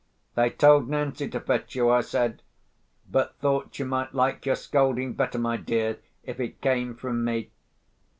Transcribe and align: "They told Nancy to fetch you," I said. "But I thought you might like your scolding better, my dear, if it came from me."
"They 0.33 0.49
told 0.49 0.89
Nancy 0.89 1.27
to 1.29 1.39
fetch 1.39 1.75
you," 1.75 1.91
I 1.91 2.01
said. 2.01 2.41
"But 3.11 3.35
I 3.37 3.41
thought 3.43 3.77
you 3.77 3.85
might 3.85 4.15
like 4.15 4.47
your 4.47 4.55
scolding 4.55 5.13
better, 5.13 5.37
my 5.37 5.57
dear, 5.57 5.99
if 6.23 6.39
it 6.39 6.59
came 6.59 6.95
from 6.95 7.23
me." 7.23 7.51